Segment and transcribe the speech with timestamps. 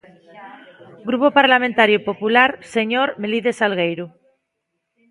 [1.07, 4.05] Grupo Parlamentario Popular, señor Melide Salgueiro.